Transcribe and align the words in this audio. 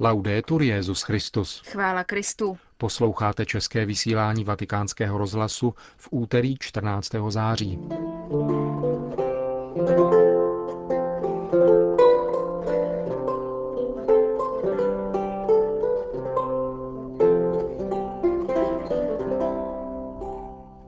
Laudetur 0.00 0.62
Jezus 0.62 1.02
Christus. 1.02 1.62
Chvála 1.66 2.04
Kristu. 2.04 2.58
Posloucháte 2.78 3.46
české 3.46 3.86
vysílání 3.86 4.44
Vatikánského 4.44 5.18
rozhlasu 5.18 5.74
v 5.96 6.08
úterý 6.10 6.56
14. 6.58 7.10
září. 7.28 7.78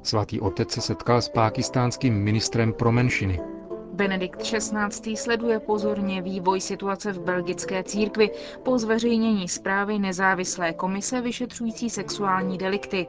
Svatý 0.02 0.40
otec 0.40 0.70
se 0.70 0.80
setkal 0.80 1.22
s 1.22 1.28
pákistánským 1.28 2.14
ministrem 2.14 2.72
pro 2.72 2.92
menšiny. 2.92 3.57
Benedikt 3.98 4.42
XVI. 4.42 5.16
sleduje 5.16 5.60
pozorně 5.60 6.22
vývoj 6.22 6.60
situace 6.60 7.12
v 7.12 7.20
belgické 7.20 7.82
církvi 7.82 8.30
po 8.62 8.78
zveřejnění 8.78 9.48
zprávy 9.48 9.98
nezávislé 9.98 10.72
komise 10.72 11.20
vyšetřující 11.20 11.90
sexuální 11.90 12.58
delikty. 12.58 13.06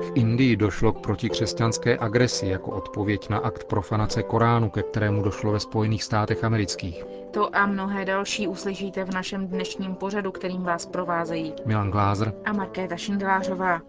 V 0.00 0.12
Indii 0.14 0.56
došlo 0.56 0.92
k 0.92 1.00
protikřesťanské 1.00 1.98
agresi 1.98 2.46
jako 2.46 2.70
odpověď 2.70 3.28
na 3.28 3.38
akt 3.38 3.64
profanace 3.64 4.22
Koránu, 4.22 4.70
ke 4.70 4.82
kterému 4.82 5.22
došlo 5.22 5.52
ve 5.52 5.60
Spojených 5.60 6.02
státech 6.04 6.44
amerických. 6.44 7.04
To 7.30 7.56
a 7.56 7.66
mnohé 7.66 8.04
další 8.04 8.48
uslyšíte 8.48 9.04
v 9.04 9.14
našem 9.14 9.46
dnešním 9.46 9.94
pořadu, 9.94 10.32
kterým 10.32 10.62
vás 10.62 10.86
provázejí 10.86 11.54
Milan 11.66 11.90
Glázer 11.90 12.32
a 12.44 12.52
Markéta 12.52 12.96
Šindvářová. 12.96 13.80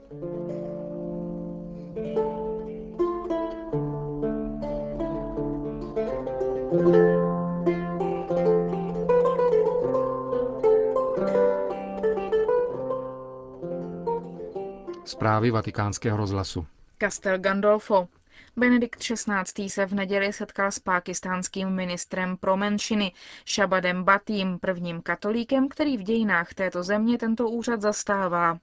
Zprávy 15.05 15.51
vatikánského 15.51 16.17
rozhlasu. 16.17 16.65
Castel 17.01 17.39
Gandolfo. 17.39 18.07
Benedikt 18.55 18.99
XVI. 18.99 19.69
se 19.69 19.85
v 19.85 19.93
neděli 19.93 20.33
setkal 20.33 20.71
s 20.71 20.79
pákistánským 20.79 21.69
ministrem 21.69 22.37
pro 22.37 22.57
menšiny 22.57 23.11
Shabadem 23.47 24.03
Batím, 24.03 24.59
prvním 24.59 25.01
katolíkem, 25.01 25.69
který 25.69 25.97
v 25.97 26.03
dějinách 26.03 26.53
této 26.53 26.83
země 26.83 27.17
tento 27.17 27.49
úřad 27.49 27.81
zastává. 27.81 28.57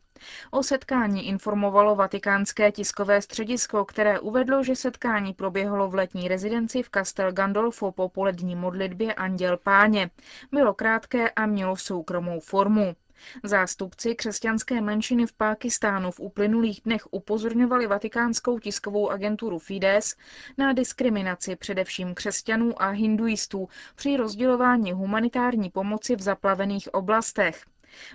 O 0.51 0.63
setkání 0.63 1.29
informovalo 1.29 1.97
vatikánské 1.97 2.73
tiskové 2.73 3.23
středisko, 3.23 3.85
které 3.85 4.21
uvedlo, 4.21 4.65
že 4.65 4.77
setkání 4.77 5.33
proběhlo 5.33 5.89
v 5.89 5.95
letní 5.95 6.29
rezidenci 6.29 6.83
v 6.83 6.91
Castel 6.91 7.33
Gandolfo 7.33 7.93
po 7.93 8.09
polední 8.09 8.57
modlitbě 8.57 9.15
Anděl 9.15 9.57
Páně. 9.57 10.11
Bylo 10.53 10.75
krátké 10.75 11.31
a 11.31 11.47
mělo 11.47 11.77
soukromou 11.77 12.41
formu. 12.41 12.95
Zástupci 13.43 14.15
křesťanské 14.15 14.81
menšiny 14.81 15.27
v 15.27 15.33
Pákistánu 15.33 16.11
v 16.11 16.21
uplynulých 16.21 16.81
dnech 16.85 17.03
upozorňovali 17.11 17.87
vatikánskou 17.87 18.59
tiskovou 18.59 19.11
agenturu 19.11 19.59
Fides 19.59 20.17
na 20.59 20.73
diskriminaci 20.73 21.57
především 21.57 22.15
křesťanů 22.15 22.83
a 22.83 22.89
hinduistů 22.89 23.69
při 23.95 24.17
rozdělování 24.17 24.93
humanitární 24.93 25.71
pomoci 25.71 26.17
v 26.17 26.23
zaplavených 26.23 26.95
oblastech. 26.95 27.65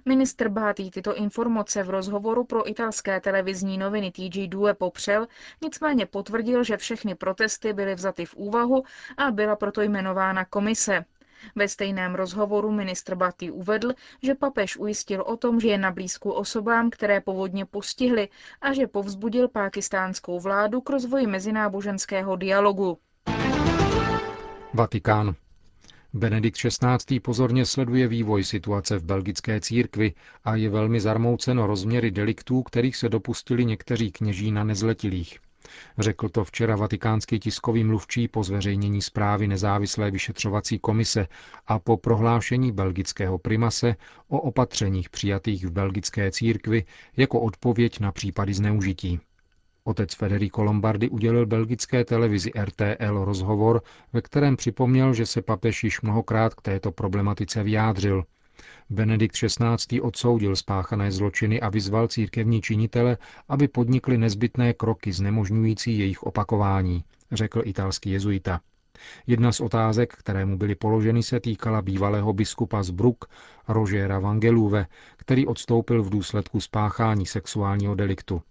Ministr 0.05 0.49
Bátý 0.49 0.91
tyto 0.91 1.15
informace 1.15 1.83
v 1.83 1.89
rozhovoru 1.89 2.43
pro 2.43 2.69
italské 2.69 3.21
televizní 3.21 3.77
noviny 3.77 4.11
TG2 4.11 4.73
popřel, 4.73 5.27
nicméně 5.61 6.05
potvrdil, 6.05 6.63
že 6.63 6.77
všechny 6.77 7.15
protesty 7.15 7.73
byly 7.73 7.95
vzaty 7.95 8.25
v 8.25 8.35
úvahu 8.35 8.83
a 9.17 9.31
byla 9.31 9.55
proto 9.55 9.81
jmenována 9.81 10.45
komise. 10.45 11.05
Ve 11.55 11.67
stejném 11.67 12.15
rozhovoru 12.15 12.71
ministr 12.71 13.15
Batý 13.15 13.51
uvedl, 13.51 13.93
že 14.23 14.35
papež 14.35 14.77
ujistil 14.77 15.21
o 15.21 15.37
tom, 15.37 15.59
že 15.59 15.67
je 15.67 15.77
na 15.77 15.91
blízku 15.91 16.31
osobám, 16.31 16.89
které 16.89 17.21
povodně 17.21 17.65
postihly 17.65 18.29
a 18.61 18.73
že 18.73 18.87
povzbudil 18.87 19.47
pákistánskou 19.47 20.39
vládu 20.39 20.81
k 20.81 20.89
rozvoji 20.89 21.27
mezináboženského 21.27 22.35
dialogu. 22.35 22.97
Vatikán. 24.73 25.35
Benedikt 26.13 26.57
XVI. 26.57 27.19
pozorně 27.19 27.65
sleduje 27.65 28.07
vývoj 28.07 28.43
situace 28.43 28.97
v 28.97 29.03
belgické 29.03 29.61
církvi 29.61 30.13
a 30.43 30.55
je 30.55 30.69
velmi 30.69 30.99
zarmouceno 30.99 31.67
rozměry 31.67 32.11
deliktů, 32.11 32.63
kterých 32.63 32.97
se 32.97 33.09
dopustili 33.09 33.65
někteří 33.65 34.11
kněží 34.11 34.51
na 34.51 34.63
nezletilých. 34.63 35.39
Řekl 35.97 36.29
to 36.29 36.43
včera 36.43 36.75
vatikánský 36.75 37.39
tiskový 37.39 37.83
mluvčí 37.83 38.27
po 38.27 38.43
zveřejnění 38.43 39.01
zprávy 39.01 39.47
nezávislé 39.47 40.11
vyšetřovací 40.11 40.79
komise 40.79 41.27
a 41.67 41.79
po 41.79 41.97
prohlášení 41.97 42.71
belgického 42.71 43.37
primase 43.37 43.95
o 44.27 44.39
opatřeních 44.41 45.09
přijatých 45.09 45.65
v 45.65 45.71
belgické 45.71 46.31
církvi 46.31 46.85
jako 47.17 47.41
odpověď 47.41 47.99
na 47.99 48.11
případy 48.11 48.53
zneužití. 48.53 49.19
Otec 49.87 50.15
Federico 50.15 50.63
Lombardi 50.63 51.09
udělil 51.09 51.45
belgické 51.45 52.05
televizi 52.05 52.51
RTL 52.63 53.25
rozhovor, 53.25 53.81
ve 54.13 54.21
kterém 54.21 54.55
připomněl, 54.55 55.13
že 55.13 55.25
se 55.25 55.41
papež 55.41 55.83
již 55.83 56.01
mnohokrát 56.01 56.53
k 56.53 56.61
této 56.61 56.91
problematice 56.91 57.63
vyjádřil. 57.63 58.23
Benedikt 58.89 59.35
XVI. 59.35 60.01
odsoudil 60.01 60.55
spáchané 60.55 61.11
zločiny 61.11 61.61
a 61.61 61.69
vyzval 61.69 62.07
církevní 62.07 62.61
činitele, 62.61 63.17
aby 63.47 63.67
podnikli 63.67 64.17
nezbytné 64.17 64.73
kroky 64.73 65.13
znemožňující 65.13 65.99
jejich 65.99 66.23
opakování, 66.23 67.03
řekl 67.31 67.61
italský 67.65 68.11
jezuita. 68.11 68.59
Jedna 69.27 69.51
z 69.51 69.59
otázek, 69.59 70.13
které 70.13 70.45
mu 70.45 70.57
byly 70.57 70.75
položeny, 70.75 71.23
se 71.23 71.39
týkala 71.39 71.81
bývalého 71.81 72.33
biskupa 72.33 72.83
z 72.83 72.89
Bruk, 72.89 73.25
Rožera 73.67 74.19
Vangeluve, 74.19 74.85
který 75.17 75.47
odstoupil 75.47 76.03
v 76.03 76.09
důsledku 76.09 76.61
spáchání 76.61 77.25
sexuálního 77.25 77.95
deliktu. 77.95 78.41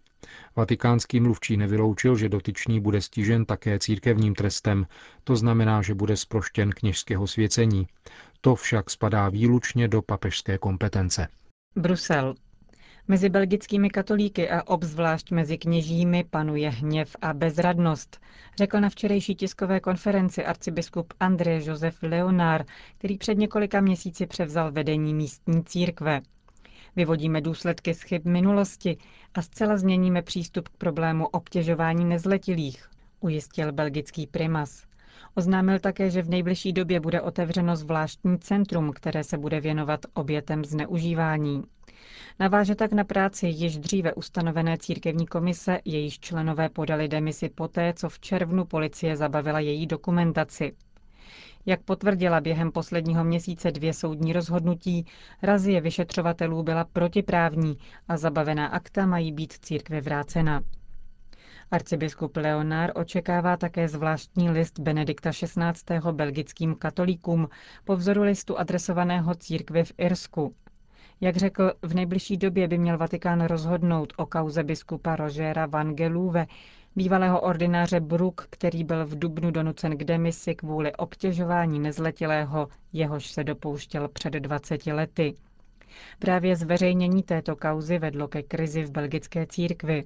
Vatikánský 0.57 1.21
mluvčí 1.21 1.57
nevyloučil, 1.57 2.17
že 2.17 2.29
dotyčný 2.29 2.81
bude 2.81 3.01
stižen 3.01 3.45
také 3.45 3.79
církevním 3.79 4.35
trestem, 4.35 4.87
to 5.25 5.37
znamená, 5.37 5.83
že 5.83 5.95
bude 5.95 6.17
sproštěn 6.17 6.71
kněžského 6.71 7.27
svěcení. 7.27 7.87
To 8.41 8.55
však 8.55 8.91
spadá 8.91 9.29
výlučně 9.29 9.89
do 9.89 10.03
papežské 10.03 10.59
kompetence. 10.59 11.29
Brusel. 11.77 12.35
Mezi 13.09 13.29
belgickými 13.29 13.91
katolíky 13.91 14.51
a 14.51 14.63
obzvlášť 14.63 15.31
mezi 15.31 15.59
kněžími 15.59 16.25
panuje 16.31 16.71
hněv 16.71 17.17
a 17.23 17.35
bezradnost, 17.35 18.21
řekl 18.59 18.81
na 18.81 18.89
včerejší 18.89 19.35
tiskové 19.35 19.81
konferenci 19.81 20.45
arcibiskup 20.45 21.15
André 21.21 21.65
Josef 21.65 22.03
Leonard, 22.03 22.67
který 22.99 23.19
před 23.19 23.39
několika 23.39 23.81
měsíci 23.81 24.27
převzal 24.27 24.73
vedení 24.73 25.15
místní 25.15 25.65
církve. 25.65 26.21
Vyvodíme 26.97 27.41
důsledky 27.41 27.95
z 27.95 28.03
chyb 28.03 28.23
minulosti 28.25 28.97
a 29.35 29.43
zcela 29.43 29.77
změníme 29.77 30.23
přístup 30.23 30.69
k 30.69 30.77
problému 30.77 31.27
obtěžování 31.27 32.05
nezletilých, 32.05 32.89
ujistil 33.21 33.73
belgický 33.73 34.27
primas. 34.27 34.87
Oznámil 35.35 35.79
také, 35.79 36.11
že 36.11 36.23
v 36.23 36.29
nejbližší 36.29 36.73
době 36.73 37.01
bude 37.01 37.21
otevřeno 37.21 37.77
zvláštní 37.77 38.39
centrum, 38.39 38.93
které 38.93 39.25
se 39.25 39.39
bude 39.39 39.61
věnovat 39.61 40.01
obětem 40.15 40.65
zneužívání. 40.65 41.63
Naváže 42.41 42.75
tak 42.75 42.93
na 42.93 43.05
práci 43.05 43.47
již 43.47 43.79
dříve 43.79 44.15
ustanovené 44.15 44.79
církevní 44.79 45.27
komise, 45.27 45.81
jejíž 45.85 46.21
členové 46.21 46.69
podali 46.69 47.09
demisi 47.09 47.49
poté, 47.49 47.93
co 47.97 48.09
v 48.09 48.21
červnu 48.21 48.65
policie 48.65 49.17
zabavila 49.17 49.61
její 49.61 49.87
dokumentaci. 49.87 50.73
Jak 51.67 51.83
potvrdila 51.83 52.41
během 52.41 52.73
posledního 52.73 53.25
měsíce 53.25 53.71
dvě 53.71 53.93
soudní 53.93 54.33
rozhodnutí, 54.33 55.07
razie 55.43 55.81
vyšetřovatelů 55.81 56.63
byla 56.63 56.85
protiprávní 56.85 57.79
a 58.09 58.17
zabavená 58.17 58.67
akta 58.67 59.07
mají 59.07 59.33
být 59.33 59.53
církve 59.53 60.01
vrácena. 60.01 60.63
Arcibiskup 61.71 62.37
Leonard 62.37 62.93
očekává 62.97 63.57
také 63.57 63.89
zvláštní 63.89 64.51
list 64.51 64.79
Benedikta 64.79 65.31
XVI. 65.31 66.01
belgickým 66.13 66.75
katolíkům 66.75 67.49
po 67.85 67.97
vzoru 67.97 68.23
listu 68.23 68.59
adresovaného 68.59 69.35
církvi 69.35 69.85
v 69.85 69.93
Irsku. 69.99 70.55
Jak 71.21 71.37
řekl, 71.37 71.73
v 71.83 71.95
nejbližší 71.95 72.37
době 72.37 72.69
by 72.69 72.79
měl 72.79 72.99
Vatikán 72.99 73.45
rozhodnout 73.45 74.13
o 74.17 74.27
kauze 74.27 74.65
biskupa 74.65 75.17
Rogera 75.17 75.67
Van 75.67 75.95
Geluve, 75.95 76.47
bývalého 76.97 77.41
ordináře 77.41 78.01
Brook, 78.01 78.47
který 78.51 78.85
byl 78.85 79.07
v 79.07 79.19
Dubnu 79.19 79.51
donucen 79.51 79.99
k 79.99 80.05
demisi 80.05 80.55
kvůli 80.55 80.93
obtěžování 80.93 81.79
nezletilého, 81.79 82.69
jehož 82.93 83.27
se 83.27 83.45
dopouštěl 83.45 84.09
před 84.09 84.33
20 84.33 84.87
lety. 84.87 85.35
Právě 86.19 86.57
zveřejnění 86.57 87.23
této 87.23 87.57
kauzy 87.57 87.99
vedlo 87.99 88.29
ke 88.29 88.43
krizi 88.43 88.83
v 88.83 88.91
belgické 88.91 89.47
církvi. 89.47 90.05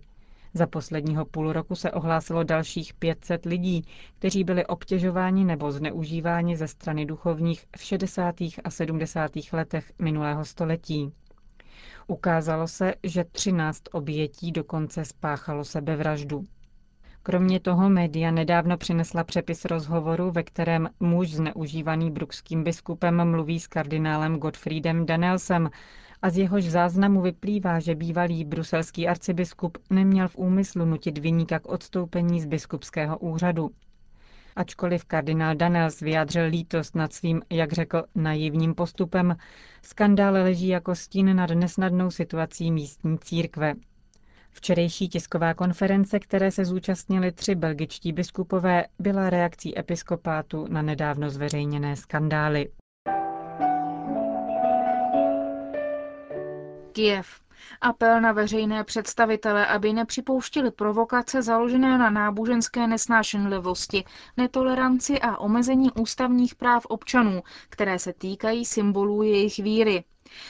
Za 0.54 0.66
posledního 0.66 1.25
půl 1.25 1.52
roku 1.52 1.75
se 1.75 1.90
ohlásilo 1.90 2.44
dalších 2.44 2.94
500 2.94 3.44
lidí, 3.44 3.82
kteří 4.19 4.44
byli 4.44 4.66
obtěžováni 4.66 5.44
nebo 5.44 5.72
zneužíváni 5.72 6.56
ze 6.56 6.69
strany 6.69 7.06
duchovních 7.06 7.66
v 7.76 7.82
60. 7.82 8.34
a 8.64 8.70
70. 8.70 9.31
letech 9.52 9.92
minulého 9.98 10.44
století. 10.44 11.12
Ukázalo 12.06 12.69
se, 12.69 12.94
že 13.02 13.25
13 13.25 13.82
obětí 13.92 14.52
dokonce 14.52 15.04
spáchalo 15.04 15.64
sebevraždu. 15.64 16.44
Kromě 17.22 17.61
toho 17.61 17.90
média 17.90 18.31
nedávno 18.31 18.76
přinesla 18.76 19.25
přepis 19.25 19.64
rozhovoru, 19.64 20.31
ve 20.31 20.43
kterém 20.43 20.88
muž 21.00 21.31
zneužívaný 21.31 22.11
brukským 22.11 22.64
biskupem 22.64 23.31
mluví 23.31 23.61
s 23.61 23.67
kardinálem 23.67 24.37
Gottfriedem 24.37 25.06
Danelsem 25.06 25.70
a 26.22 26.31
z 26.31 26.38
jehož 26.38 26.64
záznamu 26.64 27.20
vyplývá, 27.20 27.81
že 27.81 27.94
bývalý 27.94 28.44
bruselský 28.44 29.08
arcibiskup 29.08 29.78
neměl 29.90 30.28
v 30.28 30.37
úmyslu 30.37 30.84
nutit 30.84 31.19
vyníka 31.19 31.58
k 31.58 31.69
odstoupení 31.69 32.40
z 32.40 32.46
biskupského 32.46 33.19
úřadu. 33.19 33.70
Ačkoliv 34.56 35.05
kardinál 35.05 35.55
Danels 35.55 36.00
vyjádřil 36.00 36.44
lítost 36.44 36.96
nad 36.96 37.12
svým, 37.12 37.43
jak 37.50 37.73
řekl, 37.73 38.05
naivním 38.14 38.75
postupem, 38.75 39.37
skandál 39.82 40.32
leží 40.32 40.69
jako 40.69 40.94
stín 40.94 41.37
nad 41.37 41.50
nesnadnou 41.50 42.11
situací 42.11 42.73
místní 42.73 43.19
církve. 43.19 43.75
Včerejší 44.52 45.08
tisková 45.08 45.55
konference, 45.55 46.20
které 46.20 46.50
se 46.50 46.64
zúčastnili 46.64 47.32
tři 47.32 47.55
belgičtí 47.55 48.12
biskupové, 48.12 48.85
byla 48.99 49.31
reakcí 49.31 49.79
episkopátu 49.79 50.67
na 50.69 50.82
nedávno 50.82 51.31
zveřejněné 51.31 51.97
skandály. 51.97 52.69
Kiev. 56.93 57.41
Apel 57.81 58.20
na 58.20 58.32
veřejné 58.32 58.85
představitele, 58.85 59.67
aby 59.67 59.93
nepřipouštili 59.93 60.70
provokace 60.70 61.43
založené 61.43 61.99
na 61.99 62.11
náboženské 62.11 62.87
nesnášenlivosti, 62.87 64.05
netoleranci 64.37 65.20
a 65.20 65.37
omezení 65.38 65.91
ústavních 65.93 66.55
práv 66.55 66.87
občanů, 66.87 67.43
které 67.69 67.99
se 67.99 68.12
týkají 68.12 68.64
symbolů 68.64 69.23
jejich 69.23 69.58
víry. 69.58 70.05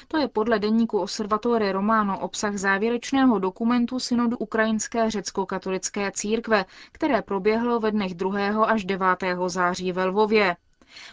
To 0.09 0.19
je 0.19 0.29
podle 0.29 0.59
deníku 0.59 0.99
Observatory 0.99 1.73
Romano 1.73 2.19
obsah 2.19 2.57
závěrečného 2.57 3.39
dokumentu 3.39 3.99
synodu 3.99 4.37
Ukrajinské 4.37 5.11
řecko-katolické 5.11 6.13
církve, 6.13 6.65
které 6.93 7.23
proběhlo 7.23 7.81
ve 7.81 7.91
dnech 7.91 8.15
2. 8.15 8.65
až 8.65 8.85
9. 8.85 9.07
září 9.47 9.93
ve 9.93 10.05
Lvově. 10.05 10.57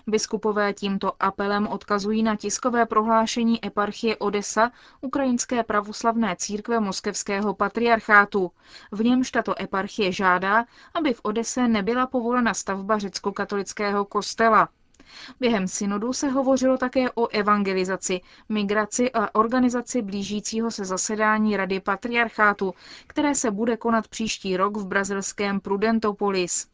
Biskupové 0.08 0.74
tímto 0.74 1.24
apelem 1.24 1.68
odkazují 1.68 2.24
na 2.24 2.36
tiskové 2.36 2.86
prohlášení 2.86 3.66
eparchie 3.66 4.18
Odesa 4.18 4.72
Ukrajinské 5.02 5.63
pravoslavné 5.63 6.36
církve 6.36 6.80
Moskevského 6.80 7.54
patriarchátu. 7.54 8.52
V 8.92 9.04
němž 9.04 9.31
tato 9.31 9.62
eparchie 9.62 10.12
žádá, 10.12 10.66
aby 10.94 11.13
v 11.13 11.20
Odese 11.24 11.68
nebyla 11.68 12.08
povolena 12.08 12.54
stavba 12.54 12.98
řecko-katolického 12.98 14.06
kostela. 14.06 14.70
Během 15.39 15.68
synodu 15.68 16.13
se 16.13 16.30
hovořilo 16.30 16.77
také 16.77 17.12
o 17.12 17.27
evangelizaci, 17.27 18.21
migraci 18.50 19.12
a 19.12 19.36
organizaci 19.36 20.01
blížícího 20.01 20.71
se 20.71 20.86
zasedání 20.86 21.57
Rady 21.57 21.80
patriarchátu, 21.80 22.74
které 23.07 23.36
se 23.36 23.51
bude 23.51 23.77
konat 23.77 24.07
příští 24.07 24.57
rok 24.57 24.77
v 24.77 24.88
brazilském 24.88 25.59
Prudentopolis. 25.59 26.68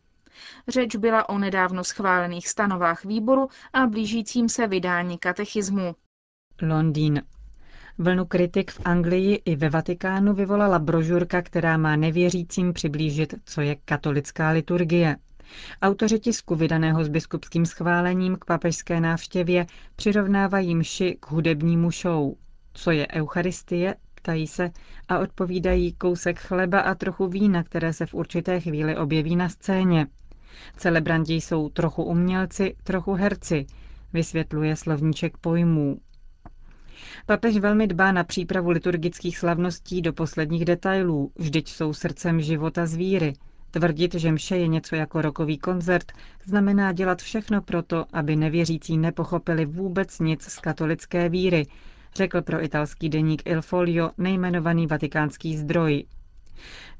Řeč 0.67 0.95
byla 0.95 1.29
o 1.29 1.37
nedávno 1.37 1.83
schválených 1.83 2.47
stanovách 2.47 3.05
výboru 3.05 3.47
a 3.73 3.87
blížícím 3.87 4.49
se 4.49 4.67
vydání 4.67 5.17
katechismu. 5.17 5.95
Londýn. 6.61 7.21
Vlnu 7.97 8.25
kritik 8.25 8.71
v 8.71 8.81
Anglii 8.85 9.41
i 9.45 9.55
ve 9.55 9.69
Vatikánu 9.69 10.33
vyvolala 10.33 10.79
brožurka, 10.79 11.41
která 11.41 11.77
má 11.77 11.95
nevěřícím 11.95 12.73
přiblížit, 12.73 13.33
co 13.45 13.61
je 13.61 13.75
katolická 13.75 14.49
liturgie. 14.49 15.17
Autoři 15.81 16.19
tisku 16.19 16.55
vydaného 16.55 17.03
s 17.03 17.07
biskupským 17.07 17.65
schválením 17.65 18.35
k 18.35 18.45
papežské 18.45 18.99
návštěvě 18.99 19.65
přirovnávají 19.95 20.75
mši 20.75 21.17
k 21.19 21.31
hudebnímu 21.31 21.91
show. 21.91 22.33
Co 22.73 22.91
je 22.91 23.07
Eucharistie, 23.07 23.95
ptají 24.15 24.47
se 24.47 24.71
a 25.07 25.19
odpovídají 25.19 25.93
kousek 25.93 26.39
chleba 26.39 26.79
a 26.79 26.95
trochu 26.95 27.27
vína, 27.27 27.63
které 27.63 27.93
se 27.93 28.05
v 28.05 28.13
určité 28.13 28.59
chvíli 28.59 28.97
objeví 28.97 29.35
na 29.35 29.49
scéně. 29.49 30.07
Celebranti 30.77 31.33
jsou 31.33 31.69
trochu 31.69 32.03
umělci, 32.03 32.75
trochu 32.83 33.13
herci, 33.13 33.65
vysvětluje 34.13 34.75
slovníček 34.75 35.37
pojmů. 35.37 35.97
Papež 37.25 37.57
velmi 37.57 37.87
dbá 37.87 38.11
na 38.11 38.23
přípravu 38.23 38.69
liturgických 38.69 39.37
slavností 39.37 40.01
do 40.01 40.13
posledních 40.13 40.65
detailů, 40.65 41.31
vždyť 41.35 41.69
jsou 41.69 41.93
srdcem 41.93 42.41
života 42.41 42.85
zvíry. 42.85 43.33
Tvrdit, 43.73 44.13
že 44.13 44.31
mše 44.31 44.57
je 44.57 44.67
něco 44.67 44.95
jako 44.95 45.21
rokový 45.21 45.57
koncert, 45.57 46.11
znamená 46.45 46.91
dělat 46.91 47.21
všechno 47.21 47.61
proto, 47.61 48.05
aby 48.13 48.35
nevěřící 48.35 48.97
nepochopili 48.97 49.65
vůbec 49.65 50.19
nic 50.19 50.43
z 50.43 50.59
katolické 50.59 51.29
víry, 51.29 51.67
řekl 52.15 52.41
pro 52.41 52.63
italský 52.63 53.09
deník 53.09 53.41
Il 53.45 53.61
Folio 53.61 54.11
nejmenovaný 54.17 54.87
vatikánský 54.87 55.57
zdroj. 55.57 56.05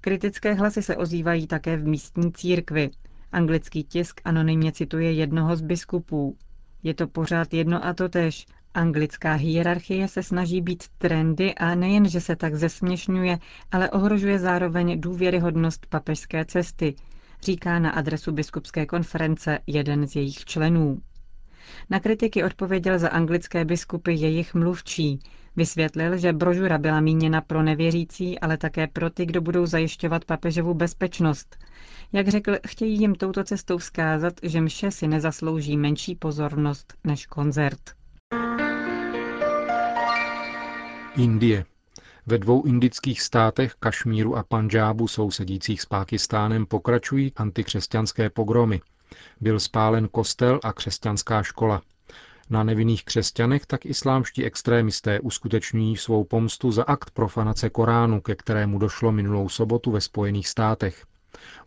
Kritické 0.02 0.54
hlasy 0.54 0.82
se 0.82 0.98
ozývají 0.98 1.48
také 1.48 1.78
v 1.78 1.88
místní 1.88 2.32
církvi. 2.34 2.90
Anglický 3.32 3.84
tisk 3.84 4.22
anonymně 4.26 4.72
cituje 4.72 5.12
jednoho 5.12 5.56
z 5.56 5.62
biskupů. 5.62 6.38
Je 6.84 6.94
to 6.94 7.08
pořád 7.08 7.54
jedno 7.54 7.86
a 7.86 7.94
to 7.94 8.10
tež. 8.10 8.46
Anglická 8.74 9.34
hierarchie 9.34 10.08
se 10.08 10.24
snaží 10.24 10.62
být 10.62 10.84
trendy 10.98 11.56
a 11.56 11.76
nejen, 11.76 12.10
že 12.10 12.22
se 12.22 12.36
tak 12.36 12.56
zesměšňuje, 12.56 13.40
ale 13.72 13.90
ohrožuje 13.90 14.40
zároveň 14.40 15.02
důvěryhodnost 15.02 15.86
papežské 15.86 16.46
cesty, 16.46 16.96
říká 17.42 17.80
na 17.80 17.90
adresu 17.92 18.32
biskupské 18.32 18.86
konference 18.86 19.60
jeden 19.68 20.08
z 20.08 20.16
jejich 20.16 20.46
členů. 20.46 21.02
Na 21.90 22.00
kritiky 22.00 22.44
odpověděl 22.44 23.00
za 23.00 23.10
anglické 23.10 23.66
biskupy 23.66 24.14
jejich 24.14 24.54
mluvčí. 24.54 25.20
Vysvětlil, 25.56 26.18
že 26.18 26.34
brožura 26.34 26.78
byla 26.78 27.02
míněna 27.02 27.42
pro 27.42 27.64
nevěřící, 27.64 28.40
ale 28.40 28.58
také 28.58 28.88
pro 28.88 29.10
ty, 29.10 29.26
kdo 29.26 29.42
budou 29.42 29.66
zajišťovat 29.66 30.26
papežovu 30.26 30.74
bezpečnost. 30.74 31.58
Jak 32.14 32.28
řekl, 32.28 32.56
chtějí 32.68 33.00
jim 33.00 33.16
touto 33.16 33.44
cestou 33.44 33.78
vzkázat, 33.78 34.34
že 34.44 34.62
mše 34.62 34.92
si 34.92 35.08
nezaslouží 35.08 35.78
menší 35.78 36.16
pozornost 36.16 36.94
než 37.04 37.26
koncert. 37.26 38.03
Indie. 41.18 41.66
Ve 42.26 42.38
dvou 42.38 42.64
indických 42.64 43.22
státech, 43.22 43.74
Kašmíru 43.80 44.38
a 44.38 44.44
Panžábu 44.44 45.08
sousedících 45.08 45.82
s 45.82 45.86
Pákistánem, 45.86 46.66
pokračují 46.66 47.32
antikřesťanské 47.36 48.30
pogromy. 48.30 48.82
Byl 49.42 49.60
spálen 49.60 50.08
kostel 50.08 50.60
a 50.64 50.74
křesťanská 50.74 51.44
škola. 51.44 51.82
Na 52.50 52.64
nevinných 52.64 53.06
křesťanech 53.06 53.66
tak 53.66 53.86
islámští 53.86 54.46
extrémisté 54.46 55.20
uskutečňují 55.20 55.98
svou 55.98 56.24
pomstu 56.24 56.72
za 56.72 56.84
akt 56.84 57.12
profanace 57.12 57.70
Koránu, 57.70 58.22
ke 58.22 58.36
kterému 58.36 58.80
došlo 58.80 59.12
minulou 59.12 59.50
sobotu 59.50 59.92
ve 59.92 60.02
Spojených 60.02 60.48
státech. 60.48 61.06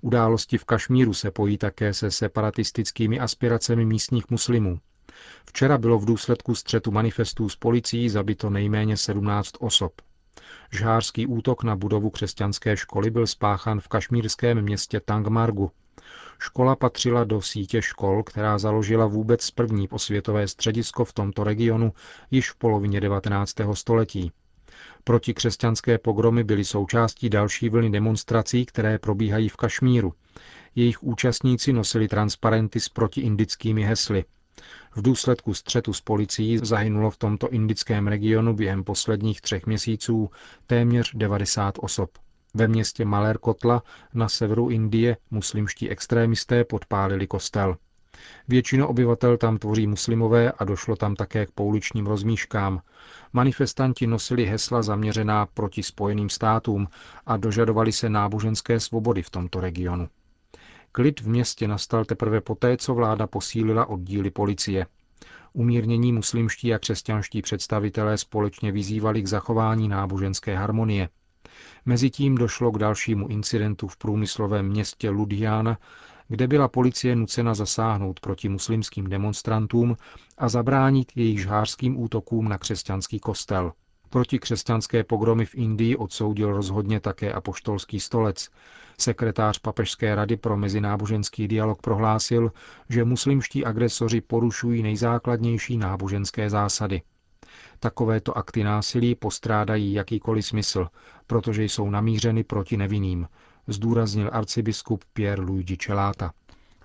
Události 0.00 0.58
v 0.58 0.64
Kašmíru 0.64 1.14
se 1.14 1.30
pojí 1.30 1.58
také 1.58 1.94
se 1.94 2.10
separatistickými 2.10 3.20
aspiracemi 3.20 3.84
místních 3.84 4.30
muslimů. 4.30 4.80
Včera 5.46 5.78
bylo 5.78 5.98
v 5.98 6.04
důsledku 6.04 6.54
střetu 6.54 6.90
manifestů 6.90 7.48
s 7.48 7.56
policií 7.56 8.08
zabito 8.08 8.50
nejméně 8.50 8.96
17 8.96 9.52
osob. 9.58 9.92
Žhářský 10.72 11.26
útok 11.26 11.64
na 11.64 11.76
budovu 11.76 12.10
křesťanské 12.10 12.76
školy 12.76 13.10
byl 13.10 13.26
spáchan 13.26 13.80
v 13.80 13.88
kašmírském 13.88 14.62
městě 14.62 15.00
Tangmargu. 15.00 15.70
Škola 16.38 16.76
patřila 16.76 17.24
do 17.24 17.42
sítě 17.42 17.82
škol, 17.82 18.22
která 18.22 18.58
založila 18.58 19.06
vůbec 19.06 19.50
první 19.50 19.88
posvětové 19.88 20.48
středisko 20.48 21.04
v 21.04 21.12
tomto 21.12 21.44
regionu 21.44 21.92
již 22.30 22.50
v 22.50 22.56
polovině 22.56 23.00
19. 23.00 23.54
století. 23.72 24.32
Protikřesťanské 25.04 25.98
pogromy 25.98 26.44
byly 26.44 26.64
součástí 26.64 27.30
další 27.30 27.68
vlny 27.68 27.90
demonstrací, 27.90 28.66
které 28.66 28.98
probíhají 28.98 29.48
v 29.48 29.56
Kašmíru. 29.56 30.14
Jejich 30.74 31.02
účastníci 31.02 31.72
nosili 31.72 32.08
transparenty 32.08 32.80
s 32.80 32.88
protiindickými 32.88 33.82
hesly. 33.82 34.24
V 34.96 35.02
důsledku 35.02 35.54
střetu 35.54 35.92
s 35.92 36.00
policií 36.00 36.58
zahynulo 36.58 37.10
v 37.10 37.16
tomto 37.16 37.48
indickém 37.48 38.06
regionu 38.06 38.54
během 38.54 38.84
posledních 38.84 39.40
třech 39.40 39.66
měsíců 39.66 40.30
téměř 40.66 41.10
90 41.14 41.74
osob. 41.80 42.10
Ve 42.54 42.68
městě 42.68 43.04
Malerkotla 43.04 43.82
na 44.14 44.28
severu 44.28 44.68
Indie 44.68 45.16
muslimští 45.30 45.90
extrémisté 45.90 46.64
podpálili 46.64 47.26
kostel. 47.26 47.76
Většinu 48.48 48.86
obyvatel 48.86 49.36
tam 49.36 49.58
tvoří 49.58 49.86
muslimové 49.86 50.52
a 50.52 50.64
došlo 50.64 50.96
tam 50.96 51.14
také 51.14 51.46
k 51.46 51.50
pouličním 51.50 52.06
rozmíškám. 52.06 52.80
Manifestanti 53.32 54.06
nosili 54.06 54.44
hesla 54.44 54.82
zaměřená 54.82 55.46
proti 55.46 55.82
Spojeným 55.82 56.30
státům 56.30 56.88
a 57.26 57.36
dožadovali 57.36 57.92
se 57.92 58.08
náboženské 58.08 58.80
svobody 58.80 59.22
v 59.22 59.30
tomto 59.30 59.60
regionu. 59.60 60.08
Klid 60.96 61.20
v 61.20 61.28
městě 61.28 61.68
nastal 61.68 62.04
teprve 62.04 62.40
poté, 62.40 62.76
co 62.76 62.94
vláda 62.94 63.26
posílila 63.26 63.86
oddíly 63.86 64.30
policie. 64.30 64.86
Umírnění 65.52 66.12
muslimští 66.12 66.74
a 66.74 66.78
křesťanští 66.78 67.42
představitelé 67.42 68.18
společně 68.18 68.72
vyzývali 68.72 69.22
k 69.22 69.26
zachování 69.26 69.88
náboženské 69.88 70.56
harmonie. 70.56 71.08
Mezitím 71.86 72.34
došlo 72.34 72.70
k 72.70 72.78
dalšímu 72.78 73.28
incidentu 73.28 73.88
v 73.88 73.96
průmyslovém 73.96 74.66
městě 74.68 75.10
Ludhiana, 75.10 75.78
kde 76.28 76.48
byla 76.48 76.68
policie 76.68 77.16
nucena 77.16 77.54
zasáhnout 77.54 78.20
proti 78.20 78.48
muslimským 78.48 79.06
demonstrantům 79.06 79.96
a 80.38 80.48
zabránit 80.48 81.12
jejich 81.16 81.40
žhářským 81.40 82.00
útokům 82.00 82.48
na 82.48 82.58
křesťanský 82.58 83.20
kostel. 83.20 83.72
Protikřesťanské 84.10 85.04
pogromy 85.04 85.46
v 85.46 85.54
Indii 85.54 85.96
odsoudil 85.96 86.52
rozhodně 86.52 87.00
také 87.00 87.32
apoštolský 87.32 88.00
stolec. 88.00 88.48
Sekretář 88.98 89.58
Papežské 89.58 90.14
rady 90.14 90.36
pro 90.36 90.56
mezináboženský 90.56 91.48
dialog 91.48 91.82
prohlásil, 91.82 92.52
že 92.88 93.04
muslimští 93.04 93.64
agresoři 93.64 94.20
porušují 94.20 94.82
nejzákladnější 94.82 95.78
náboženské 95.78 96.50
zásady. 96.50 97.02
Takovéto 97.80 98.38
akty 98.38 98.64
násilí 98.64 99.14
postrádají 99.14 99.92
jakýkoliv 99.92 100.46
smysl, 100.46 100.86
protože 101.26 101.64
jsou 101.64 101.90
namířeny 101.90 102.44
proti 102.44 102.76
nevinným, 102.76 103.28
zdůraznil 103.66 104.30
arcibiskup 104.32 105.04
Pierre 105.12 105.42
Luigi 105.42 105.76
Celata. 105.76 106.32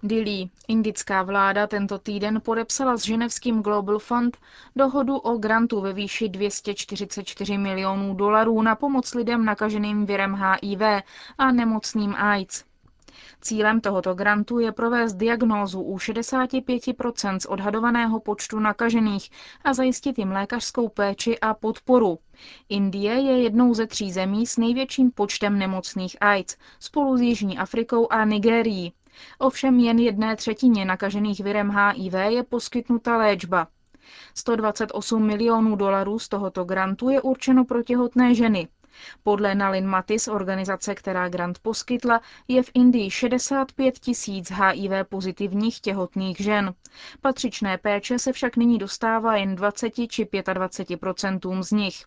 Dili, 0.03 0.49
indická 0.67 1.23
vláda 1.23 1.67
tento 1.67 1.99
týden 1.99 2.41
podepsala 2.41 2.97
s 2.97 3.05
ženevským 3.05 3.61
Global 3.61 3.99
Fund 3.99 4.37
dohodu 4.75 5.17
o 5.17 5.37
grantu 5.37 5.81
ve 5.81 5.93
výši 5.93 6.29
244 6.29 7.57
milionů 7.57 8.13
dolarů 8.13 8.61
na 8.61 8.75
pomoc 8.75 9.13
lidem 9.13 9.45
nakaženým 9.45 10.05
virem 10.05 10.33
HIV 10.33 10.81
a 11.37 11.51
nemocným 11.51 12.15
AIDS. 12.15 12.63
Cílem 13.41 13.81
tohoto 13.81 14.13
grantu 14.13 14.59
je 14.59 14.71
provést 14.71 15.13
diagnózu 15.13 15.81
u 15.81 15.99
65 15.99 16.83
z 17.37 17.45
odhadovaného 17.45 18.19
počtu 18.19 18.59
nakažených 18.59 19.29
a 19.63 19.73
zajistit 19.73 20.19
jim 20.19 20.31
lékařskou 20.31 20.89
péči 20.89 21.39
a 21.39 21.53
podporu. 21.53 22.19
Indie 22.69 23.13
je 23.13 23.43
jednou 23.43 23.73
ze 23.73 23.87
tří 23.87 24.11
zemí 24.11 24.47
s 24.47 24.57
největším 24.57 25.11
počtem 25.11 25.59
nemocných 25.59 26.17
AIDS 26.21 26.57
spolu 26.79 27.17
s 27.17 27.21
Jižní 27.21 27.57
Afrikou 27.57 28.07
a 28.09 28.25
Nigérií. 28.25 28.93
Ovšem 29.39 29.79
jen 29.79 29.99
jedné 29.99 30.35
třetině 30.35 30.85
nakažených 30.85 31.39
virem 31.39 31.69
HIV 31.69 32.13
je 32.13 32.43
poskytnuta 32.43 33.17
léčba. 33.17 33.67
128 34.33 35.25
milionů 35.25 35.75
dolarů 35.75 36.19
z 36.19 36.29
tohoto 36.29 36.63
grantu 36.63 37.09
je 37.09 37.21
určeno 37.21 37.65
pro 37.65 37.83
těhotné 37.83 38.35
ženy. 38.35 38.67
Podle 39.23 39.55
Nalin 39.55 39.87
Matis, 39.87 40.27
organizace, 40.27 40.95
která 40.95 41.29
grant 41.29 41.59
poskytla, 41.59 42.21
je 42.47 42.63
v 42.63 42.71
Indii 42.73 43.11
65 43.11 43.99
tisíc 43.99 44.51
HIV 44.51 44.91
pozitivních 45.09 45.79
těhotných 45.79 46.37
žen. 46.37 46.73
Patřičné 47.21 47.77
péče 47.77 48.19
se 48.19 48.33
však 48.33 48.57
nyní 48.57 48.77
dostává 48.77 49.35
jen 49.35 49.55
20 49.55 49.93
či 50.07 50.29
25 50.53 50.99
z 51.61 51.71
nich. 51.71 52.05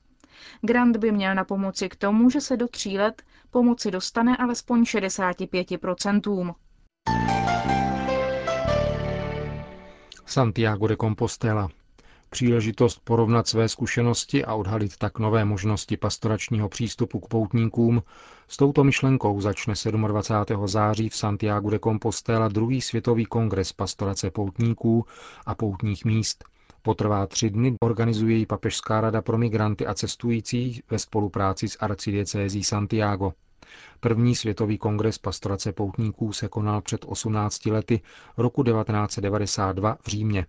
Grant 0.61 0.97
by 0.97 1.13
měl 1.13 1.35
na 1.35 1.45
pomoci 1.45 1.89
k 1.89 1.97
tomu, 1.97 2.31
že 2.31 2.41
se 2.41 2.57
do 2.57 2.69
tří 2.69 2.99
let 2.99 3.23
pomoci 3.51 3.91
dostane 3.91 4.37
alespoň 4.37 4.85
65 4.85 5.67
Santiago 10.35 10.87
de 10.87 10.97
Compostela. 10.97 11.69
Příležitost 12.31 13.01
porovnat 13.05 13.49
své 13.49 13.69
zkušenosti 13.69 14.45
a 14.45 14.55
odhalit 14.55 14.97
tak 14.97 15.19
nové 15.19 15.45
možnosti 15.45 15.97
pastoračního 15.97 16.69
přístupu 16.69 17.21
k 17.21 17.29
poutníkům. 17.29 18.03
S 18.49 18.57
touto 18.57 18.85
myšlenkou 18.85 19.41
začne 19.41 19.75
27. 20.09 20.69
září 20.69 21.09
v 21.09 21.17
Santiago 21.17 21.71
de 21.71 21.79
Compostela 21.79 22.49
druhý 22.49 22.81
světový 22.81 23.25
kongres 23.25 23.73
pastorace 23.73 24.31
poutníků 24.31 25.07
a 25.47 25.55
poutních 25.55 26.05
míst. 26.05 26.45
Potrvá 26.83 27.27
tři 27.27 27.51
dny, 27.51 27.77
organizuje 27.81 28.37
ji 28.37 28.47
Papežská 28.47 29.01
rada 29.01 29.23
pro 29.23 29.39
migranty 29.39 29.87
a 29.87 29.95
cestující 29.95 30.83
ve 30.91 30.99
spolupráci 30.99 31.69
s 31.69 31.77
arcidiecézí 31.81 32.65
Santiago. 32.65 33.33
První 34.01 34.37
světový 34.37 34.79
kongres 34.79 35.19
pastorace 35.19 35.73
poutníků 35.73 36.33
se 36.33 36.49
konal 36.49 36.81
před 36.81 37.05
18 37.05 37.67
lety 37.67 38.01
roku 38.37 38.63
1992 38.63 39.97
v 40.03 40.09
Římě. 40.09 40.47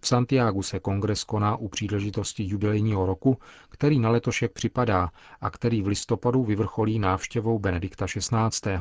V 0.00 0.08
Santiagu 0.08 0.62
se 0.62 0.80
kongres 0.80 1.24
koná 1.24 1.56
u 1.56 1.68
příležitosti 1.68 2.44
jubilejního 2.48 3.06
roku, 3.06 3.38
který 3.68 3.98
na 3.98 4.10
letošek 4.10 4.52
připadá 4.52 5.10
a 5.40 5.50
který 5.50 5.82
v 5.82 5.86
listopadu 5.86 6.44
vyvrcholí 6.44 6.98
návštěvou 6.98 7.58
Benedikta 7.58 8.06
XVI. 8.06 8.78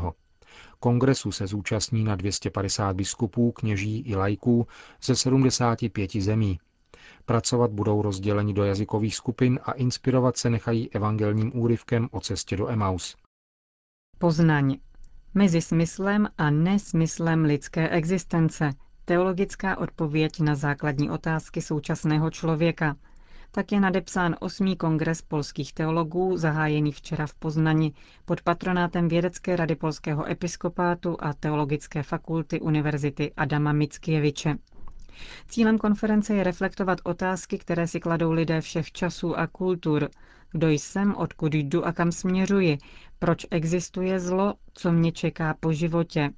Kongresu 0.80 1.32
se 1.32 1.48
zúčastní 1.48 2.04
na 2.04 2.16
250 2.16 2.96
biskupů, 2.96 3.52
kněží 3.52 4.00
i 4.00 4.16
lajků 4.16 4.68
ze 5.04 5.16
75 5.16 6.12
zemí. 6.16 6.60
Pracovat 7.26 7.72
budou 7.72 8.02
rozděleni 8.02 8.54
do 8.54 8.64
jazykových 8.64 9.16
skupin 9.16 9.60
a 9.64 9.72
inspirovat 9.72 10.38
se 10.38 10.50
nechají 10.50 10.92
evangelním 10.92 11.52
úryvkem 11.60 12.08
o 12.12 12.20
cestě 12.20 12.58
do 12.58 12.68
Emaus. 12.70 13.16
Poznaň. 14.22 14.78
Mezi 15.34 15.62
smyslem 15.62 16.28
a 16.38 16.50
nesmyslem 16.50 17.46
lidské 17.46 17.90
existence. 17.90 18.72
Teologická 19.06 19.78
odpověď 19.78 20.40
na 20.40 20.56
základní 20.56 21.10
otázky 21.10 21.62
současného 21.62 22.32
člověka. 22.32 22.96
Tak 23.52 23.72
je 23.72 23.80
nadepsán 23.80 24.36
osmý 24.40 24.76
kongres 24.76 25.22
polských 25.22 25.74
teologů, 25.74 26.38
zahájený 26.38 26.92
včera 26.92 27.28
v 27.28 27.34
Poznani 27.34 27.94
pod 28.26 28.42
patronátem 28.42 29.08
Vědecké 29.08 29.56
rady 29.56 29.76
polského 29.76 30.32
episkopátu 30.32 31.18
a 31.20 31.34
Teologické 31.34 32.04
fakulty 32.04 32.60
Univerzity 32.60 33.34
Adama 33.38 33.74
Mickiewicze. 33.74 34.56
Cílem 35.48 35.78
konference 35.78 36.34
je 36.36 36.44
reflektovat 36.44 37.00
otázky, 37.04 37.58
které 37.58 37.88
si 37.88 38.00
kladou 38.00 38.32
lidé 38.32 38.62
všech 38.62 38.92
časů 38.92 39.40
a 39.40 39.48
kultur. 39.48 40.10
Kdo 40.52 40.70
jsem, 40.70 41.16
odkud 41.16 41.54
jdu 41.54 41.86
a 41.86 41.92
kam 41.94 42.12
směřuji, 42.12 42.78
proč 43.20 43.46
existuje 43.52 44.20
zlo, 44.20 44.54
co 44.74 44.92
mě 44.92 45.12
čeká 45.12 45.56
po 45.60 45.74
životě. 45.74 46.30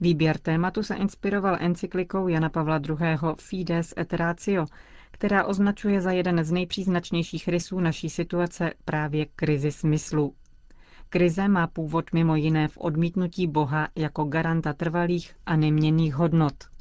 Výběr 0.00 0.38
tématu 0.38 0.82
se 0.82 0.94
inspiroval 0.94 1.56
encyklikou 1.60 2.28
Jana 2.28 2.48
Pavla 2.48 2.80
II. 2.88 2.96
Fides 3.40 3.94
et 3.98 4.12
Ratio, 4.12 4.66
která 5.10 5.44
označuje 5.44 6.00
za 6.00 6.12
jeden 6.12 6.44
z 6.44 6.52
nejpříznačnějších 6.52 7.48
rysů 7.48 7.80
naší 7.80 8.10
situace 8.10 8.72
právě 8.84 9.26
krizi 9.26 9.72
smyslu. 9.72 10.34
Krize 11.08 11.48
má 11.48 11.66
původ 11.66 12.12
mimo 12.12 12.36
jiné 12.36 12.68
v 12.68 12.78
odmítnutí 12.78 13.46
Boha 13.46 13.88
jako 13.96 14.24
garanta 14.24 14.72
trvalých 14.72 15.34
a 15.46 15.56
neměnných 15.56 16.14
hodnot. 16.14 16.71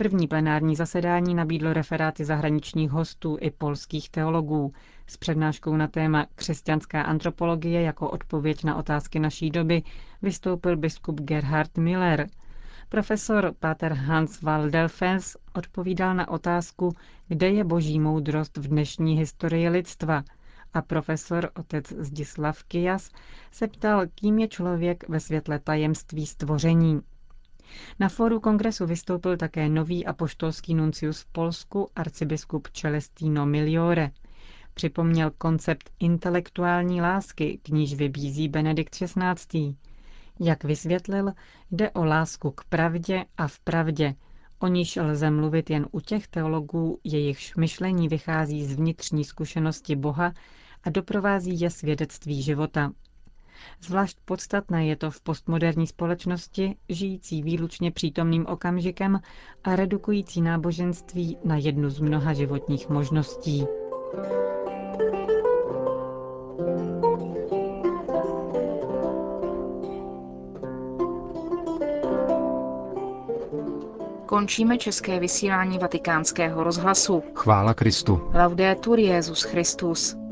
První 0.00 0.28
plenární 0.28 0.76
zasedání 0.76 1.34
nabídlo 1.34 1.72
referáty 1.72 2.24
zahraničních 2.24 2.90
hostů 2.90 3.36
i 3.40 3.50
polských 3.50 4.10
teologů 4.10 4.72
s 5.06 5.16
přednáškou 5.16 5.76
na 5.76 5.88
téma 5.88 6.26
Křesťanská 6.34 7.02
antropologie 7.02 7.82
jako 7.82 8.10
odpověď 8.10 8.64
na 8.64 8.76
otázky 8.76 9.18
naší 9.18 9.50
doby 9.50 9.82
vystoupil 10.22 10.76
biskup 10.76 11.20
Gerhard 11.20 11.78
Miller. 11.78 12.28
Profesor 12.88 13.54
Pater 13.60 13.92
Hans 13.92 14.42
Waldelfels 14.42 15.36
odpovídal 15.54 16.14
na 16.14 16.28
otázku, 16.28 16.94
kde 17.28 17.48
je 17.48 17.64
boží 17.64 18.00
moudrost 18.00 18.56
v 18.56 18.68
dnešní 18.68 19.16
historii 19.18 19.68
lidstva 19.68 20.22
a 20.74 20.82
profesor 20.82 21.50
otec 21.56 21.88
Zdislav 21.88 22.62
Kias 22.62 23.10
se 23.50 23.68
ptal, 23.68 24.06
kým 24.14 24.38
je 24.38 24.48
člověk 24.48 25.08
ve 25.08 25.20
světle 25.20 25.58
tajemství 25.58 26.26
stvoření. 26.26 27.00
Na 27.98 28.08
fóru 28.08 28.40
kongresu 28.40 28.86
vystoupil 28.86 29.36
také 29.36 29.68
nový 29.68 30.06
apoštolský 30.06 30.74
nuncius 30.74 31.20
v 31.20 31.26
Polsku, 31.26 31.88
arcibiskup 31.96 32.68
Celestino 32.68 33.46
Miliore. 33.46 34.10
Připomněl 34.74 35.30
koncept 35.38 35.90
intelektuální 36.00 37.00
lásky, 37.00 37.58
k 37.62 37.68
níž 37.68 37.94
vybízí 37.94 38.48
Benedikt 38.48 38.94
XVI. 38.94 39.74
Jak 40.40 40.64
vysvětlil, 40.64 41.32
jde 41.70 41.90
o 41.90 42.04
lásku 42.04 42.50
k 42.50 42.64
pravdě 42.64 43.24
a 43.38 43.48
v 43.48 43.58
pravdě, 43.58 44.14
o 44.58 44.66
níž 44.66 44.96
lze 44.96 45.30
mluvit 45.30 45.70
jen 45.70 45.86
u 45.92 46.00
těch 46.00 46.26
teologů, 46.28 46.98
jejichž 47.04 47.56
myšlení 47.56 48.08
vychází 48.08 48.64
z 48.64 48.74
vnitřní 48.74 49.24
zkušenosti 49.24 49.96
Boha 49.96 50.32
a 50.84 50.90
doprovází 50.90 51.60
je 51.60 51.70
svědectví 51.70 52.42
života. 52.42 52.92
Zvlášť 53.82 54.18
podstatné 54.24 54.86
je 54.86 54.96
to 54.96 55.10
v 55.10 55.20
postmoderní 55.20 55.86
společnosti, 55.86 56.76
žijící 56.88 57.42
výlučně 57.42 57.90
přítomným 57.90 58.46
okamžikem 58.46 59.20
a 59.64 59.76
redukující 59.76 60.42
náboženství 60.42 61.38
na 61.44 61.56
jednu 61.56 61.90
z 61.90 62.00
mnoha 62.00 62.32
životních 62.32 62.88
možností. 62.88 63.66
Končíme 74.26 74.78
české 74.78 75.20
vysílání 75.20 75.78
vatikánského 75.78 76.64
rozhlasu. 76.64 77.22
Chvála 77.34 77.74
Kristu. 77.74 78.30
Laudetur 78.34 78.98
Jezus 78.98 79.42
Christus. 79.42 80.27